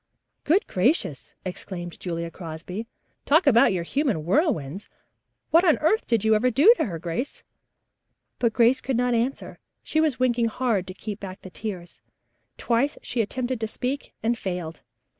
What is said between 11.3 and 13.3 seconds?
the tears. Twice she